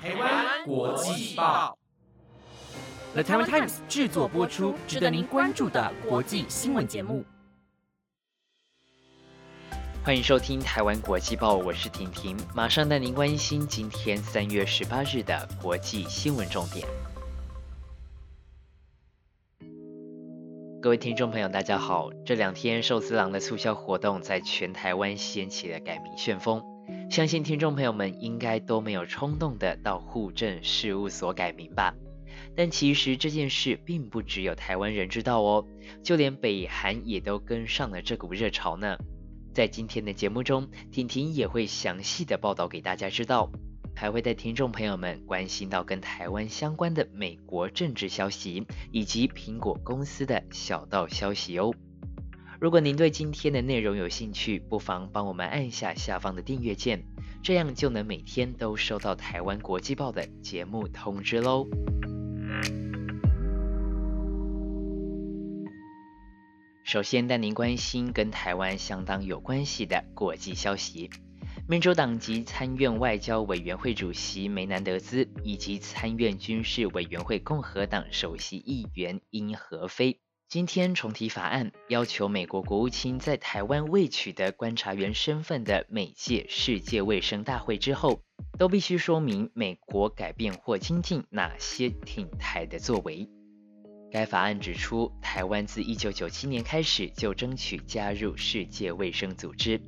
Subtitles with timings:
[0.00, 1.76] 台湾国际报
[3.14, 7.24] ，The Taiwan Times 制作播出，值得您关注的国际新闻节目。
[10.04, 16.86] 欢迎收听台湾国际报，我是婷婷，马上带您关心今天三月十八日的国际新闻重点。
[20.80, 22.08] 各位听众朋友，大家好！
[22.24, 26.62] 这两天寿司郎的促销活动在全台湾掀起了改名旋风，
[27.10, 31.94] 相信听众朋友们应该都没有冲动的到户政事务所改名吧？
[32.54, 35.66] 但其实这件事并不只有台湾人知道哦，
[36.02, 38.98] 就连北韩也都跟上了这股热潮呢。
[39.54, 43.50] 在今天的节目中，婷婷也会详细的报道给大家知道。
[43.96, 51.74] 还会带听众朋友们关心到跟台湾相关的美国政治消息，以及苹果公司的小道消息哦。
[52.60, 57.04] 如果您对今天的内容有兴趣，不妨帮我们按下下方的订阅键，
[57.40, 61.68] 这样就能每天都收到台湾国际报的节目通知喽。
[66.82, 71.10] 首先带您关心跟台湾相当有关系的国际消息。
[71.68, 88.22] 民主党籍参院外交委员会主席梅南德兹以及参院军事委员会共和党首席议员殷和飞今天重提法案，要求美国国务卿在台湾未取得观察员身份的每届世界卫生大会之后，
[88.58, 93.28] 都必须说明美国改变或精进哪些挺台的作为。
[94.10, 99.78] 该法案指出，台湾自1997年开始就争取加入世界卫生组织。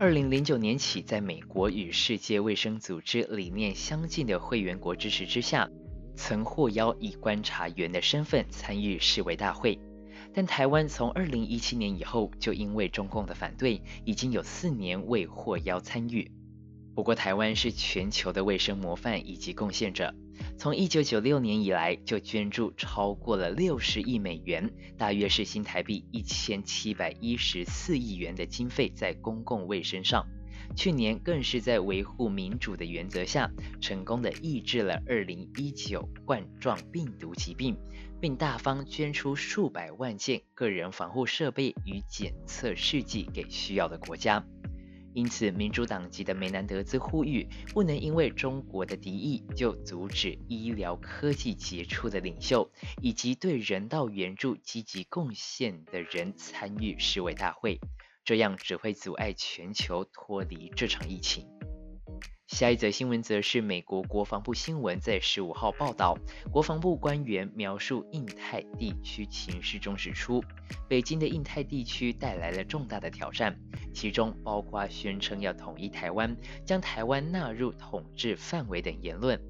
[0.00, 5.70] 二零零九年起，在美国与世界卫生组织理念相近的会员国支持之下，
[6.16, 9.78] 曾获邀以观察员的身份参与世卫大会。
[10.34, 16.30] 但台湾从二零一七年以后，就因为中共的反对，已经有四年未获邀参与。
[16.94, 20.14] 不过，台湾是全球的卫生模范以及贡献者。
[20.58, 30.26] 从一九九六年以来，就捐助超过了六十亿美元，大约是新台币一千七百一十四亿元的经费在公共卫生上。
[30.74, 33.50] 去年更是在维护民主的原则下，
[33.80, 37.76] 成功的抑制了二零一九冠状病毒疾病，
[38.20, 44.44] 并大方捐出数百万件个人防护设备与检测试剂给需要的国家。
[45.14, 52.72] 因此，民主党籍的梅南德兹呼吁，不能因为中国的敌意就阻止医疗科技杰出的领袖
[53.02, 57.78] 以及对人道援助积极贡献的人参与世卫大会，
[58.24, 61.46] 这样只会阻碍全球脱离这场疫情。
[62.46, 66.18] 下一则新闻则是美国国防部新闻在十五号报道，
[66.50, 70.44] 国防部官员描述印太地区情势中指出，
[70.86, 73.58] 北京的印太地区带来了重大的挑战，
[73.94, 79.40] 其中包括宣称要统一台湾、将台湾纳入统治范围等言论。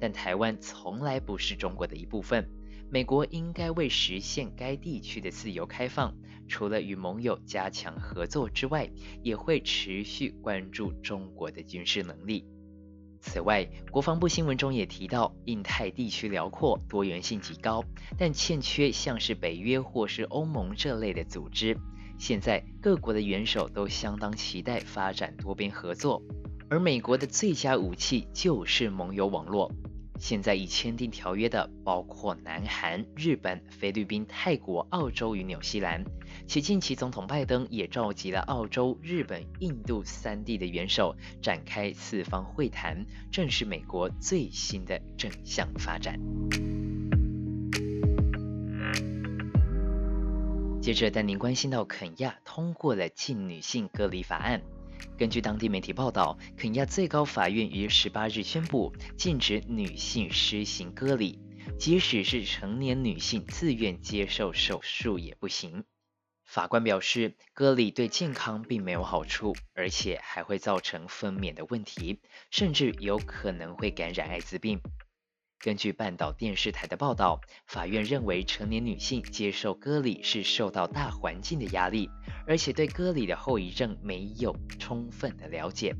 [0.00, 2.48] 但台湾从来不是中国的一部分，
[2.92, 6.14] 美国应该为实现该地区的自由开放。
[6.46, 8.90] 除了与盟友加强合作之外，
[9.22, 12.44] 也会持续关注中国的军事能力。
[13.22, 17.82] 此外，国防部新闻中也提到，印太地区辽阔、多元性极高，
[18.18, 21.74] 但欠缺像是北约或是欧盟这类的组织。
[22.18, 26.22] 现在各国的元首都相当期待发展多边合作，
[26.68, 29.72] 而美国的最佳武器就是盟友网络。
[30.22, 36.04] 现在已签订条约的包括南韩、日本、菲律宾、泰国、澳洲与纽西兰，
[36.46, 46.20] 且近期总统拜登也召集了澳洲、日本、印度三地的元首展开四方会谈，正是美国最新的正向发展。
[50.80, 54.62] 接着带您关心到肯亚通过了禁女性隔离法案。
[55.18, 61.38] 根据当地媒体报道，肯亚最高法院于十八日宣布禁止女性施行割礼，
[61.78, 65.84] 即使是成年女性自愿接受手术也不行。
[66.44, 72.20] 法官表示，割礼对健康并没有好处，而且还会造成分娩的问题，
[72.50, 74.80] 甚至有可能会感染艾滋病。
[75.58, 82.10] 根据半岛电视台的报道，法院认为成年女性接受割礼是受到大环境的压力，
[82.46, 85.94] 而且对割礼的后遗症没有充分的了解，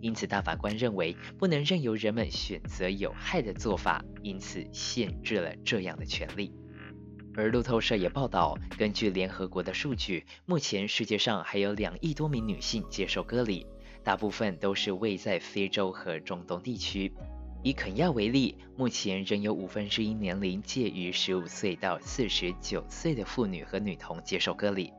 [0.00, 6.52] 因此大法官认为不能任由人们选择有害的做法，因此限制了这样的权利。
[7.34, 13.64] 而路透社也报道，根据联合国的数据，目前世界上还有两亿多名女性接受割礼，
[14.02, 17.12] 大部分都是位在非洲和中东地区。
[17.62, 24.92] 以肯亚为例，目前仍有五分之一年龄介于十五岁到四十九岁的妇女和女童接受割礼。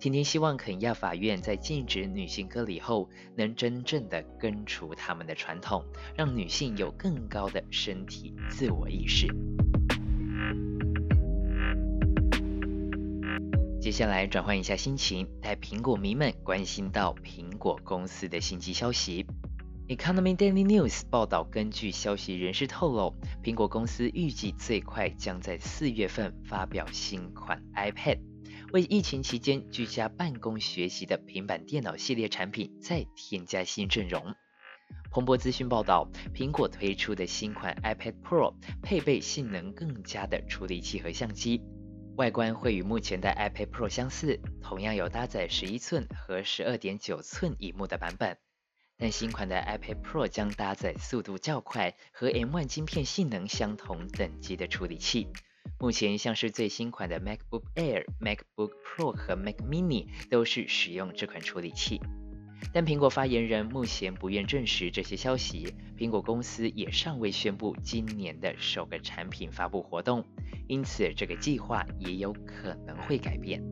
[0.00, 5.84] 婷婷希望肯亚法院在禁止女性割礼后，能真正的根除他们的传统，
[6.16, 9.26] 让女性有更高的身体自我意识。
[13.78, 19.26] 接下来转换一下心情，带苹果迷们关心到苹果公司的新机消息。
[19.86, 28.29] Economy Daily News 报道，根据消息人士透露，苹果公司预计最快将在四月份发表新款 iPad。
[28.72, 34.34] 为疫情期间居家办公学习的平板电脑系列产品再添加新阵容。
[35.10, 41.62] 彭博资讯报道，苹果推出的新款 iPad Pro 配备性能更佳的处理器和相机，
[42.16, 48.38] 外观会与目前的 iPad Pro 相似，同样有搭载十一寸和十二点九寸荧幕的版本。
[48.96, 55.26] 但新款的 iPad Pro 将搭载速度较快和 M1 晶片性能相同等级的处理器。
[55.82, 61.98] 目前，像是最新款的 MacBook Air、MacBook Pro 和 Mac Mini 都是使用这款处理器。
[62.74, 70.22] 但苹果发言人目前不愿证实这些消息，苹果公司也尚未宣布今年的首个产品发布活动，
[70.68, 73.64] 因此这个计划也有可能会改变。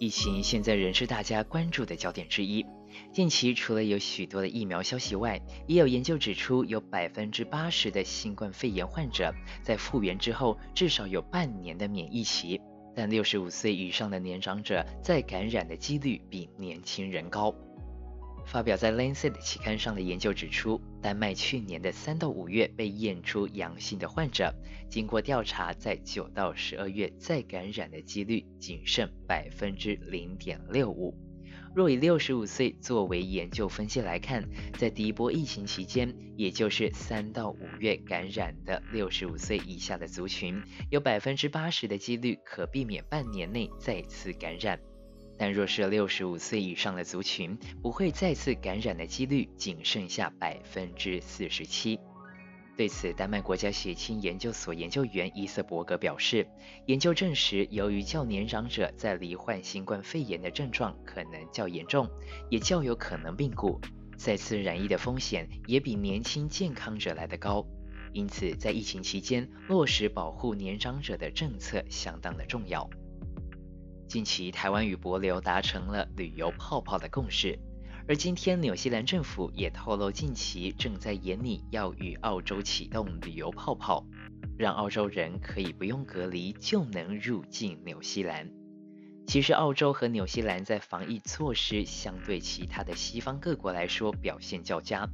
[0.00, 2.66] 疫情现在仍是大家关注的焦点之一。
[3.12, 12.60] 近期除了有许多的疫苗消息外，也有研究指出，有百分之八十的新冠肺炎患者在复原之后至少有半年的免疫期，
[12.94, 17.54] 但六十五岁以上的年长者再感染的几率比年轻人高。
[18.44, 24.54] 发表在《Lancet》期刊上的研究指出，丹麦去年的三到五月被验出阳性的患者，
[24.88, 31.25] 经过调查，在九到十二月再感染的几率仅剩百分之零点六五。
[31.76, 44.78] 若以六十五岁作为研究分析来看，在第一波疫情期间，也就是三到五月感染的六十五岁以下的族群，有百分之八十的几率可避免半年内再次感染；
[45.36, 52.00] 但若是六十五岁以上的族群，不会再次感染的几率仅剩下百分之四十七。
[52.76, 56.46] 对此，丹麦国家血清研究所研究员伊瑟伯格表示，
[56.84, 62.06] 研究证实，由于较年长者在罹患新冠肺炎的症状可能较严重，
[62.50, 63.80] 也较有可能病故，
[64.18, 67.66] 再次染疫的风险也比年轻健康者来得高。
[68.12, 72.90] 因此，在疫情期间落实保护年长者的政策相当的重要。
[74.06, 77.58] 近期，台湾与博流达成了旅游泡泡的共识。
[78.08, 84.06] 而今天，纽西兰政府也透露，近期正在研拟要与澳洲启动旅游泡泡，
[84.56, 88.48] 让澳洲人可以不用隔离就能入境纽西兰。
[89.26, 95.08] 其实，澳洲和纽西兰在防疫措施相对其他的西方各国来说表现较佳，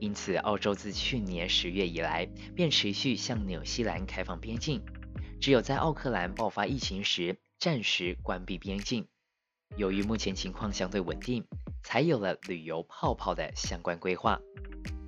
[0.00, 4.82] 因此，澳洲自去年十月以来便持续向纽西兰开放边境，
[5.40, 9.06] 只有在奥克兰爆发疫情时暂时关闭边境。
[9.76, 11.44] 由于目前情况相对稳定。
[11.82, 14.40] 才有了旅游泡泡的相关规划。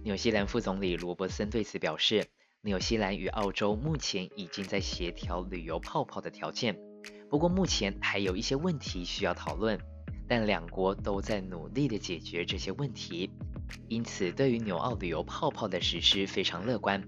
[0.02, 2.26] 纽西兰副总理罗伯森对此表示，
[2.60, 6.78] 纽西兰与澳洲目前已经在协调旅游泡泡的条件，
[7.30, 9.78] 不过目前还有一些问题需要讨论，
[10.28, 13.30] 但两国都在努力的解决这些问题，
[13.88, 17.02] 因此对于纽澳旅游泡泡的实施非常乐观，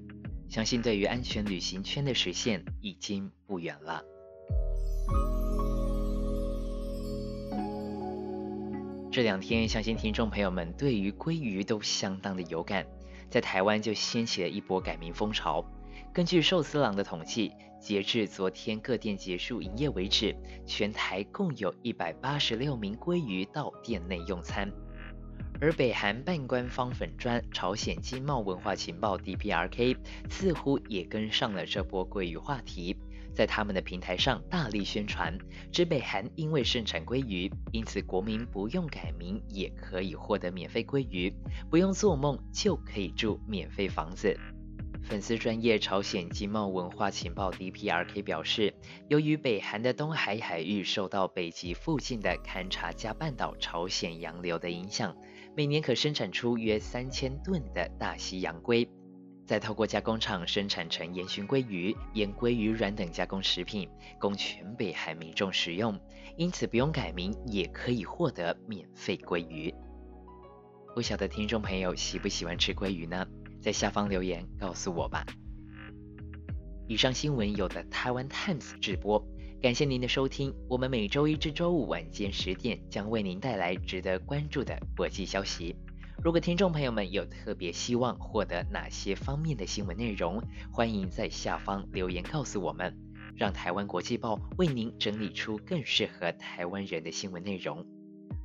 [0.48, 4.02] 相信对于安全旅行圈的实现已经不远了。
[9.16, 12.86] 这两天，相信听众朋友们对于鲑鱼都相当的有感，
[13.30, 15.64] 在台湾就掀起了一波改名风潮。
[16.12, 24.70] 根据寿司郎的统计，截至昨天各店结束营业为止，全台共有一百八十六名鲑鱼到店内用餐。
[25.62, 29.96] 而北韩半官方粉砖朝鲜经贸文化情报 DPRK
[30.28, 32.94] 似乎也跟上了这波鲑鱼话题。
[33.36, 35.36] 在他们的平台上大力宣传，
[35.70, 41.32] 指北韩因为盛产鲑鱼，因此国民不用改名也可以获得免费鲑鱼，
[41.70, 44.34] 不用做梦就可以住免费房子。
[45.04, 48.74] 粉丝专业朝鲜经贸文化情报 DPRK 表示，
[49.06, 55.14] 由于北韩的东海海域受到北极附近的勘察加半岛朝鲜洋流的影响，
[55.54, 58.88] 每年可生产出约三千吨的大西洋鲑。
[59.46, 63.88] 再透过加工厂生产成烟熏鲑鱼、盐鲑鱼软等加工食品，
[64.18, 65.98] 供全北海民众食用，
[66.36, 69.72] 因此不用改名也可以获得免费鲑鱼。
[70.94, 73.24] 不晓得听众朋友喜不喜欢吃鲑鱼呢？
[73.60, 75.24] 在下方留言告诉我吧。
[76.88, 79.24] 以上新闻由的台湾 Times 直播，
[79.62, 80.54] 感谢您的收听。
[80.68, 85.76] 我们每周一至周五晚间十点将为您带来值得关注的国际消息。
[86.22, 90.42] 如果听众朋友们有特别希望获得哪些方面的新闻内容，
[90.72, 92.96] 欢迎在下方留言告诉我们，
[93.36, 97.84] 让台湾国际报为您整理出更适合台湾人的新闻内容。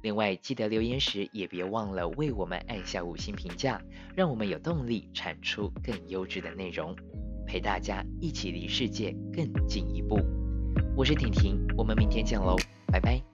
[0.04, 3.82] 另外，记得留言时也别忘了为我们按下五星评价，
[4.16, 6.96] 让我们有动力产出更优质的内容，
[7.48, 10.20] 陪大家一起离世界更进一步。
[10.96, 12.56] 我是婷婷，我们明天见喽，
[12.88, 13.31] 拜拜。